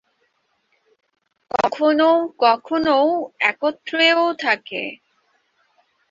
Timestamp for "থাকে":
4.39-4.83